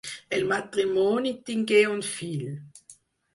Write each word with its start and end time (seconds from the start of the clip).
El 0.35 0.45
matrimoni 0.51 1.33
tingué 1.51 1.83
un 1.91 2.01
fill. 2.15 2.49